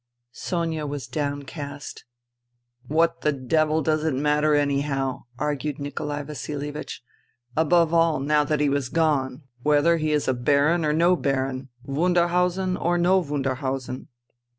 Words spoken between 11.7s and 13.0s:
Wunderhausen or